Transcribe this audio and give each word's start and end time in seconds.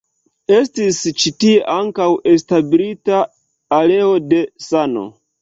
Estis 0.53 1.01
ĉi 1.23 1.31
tie 1.43 1.59
ankaŭ 1.73 2.07
establita 2.33 3.21
areo 3.83 4.11
de 4.35 4.43
sano. 4.71 5.07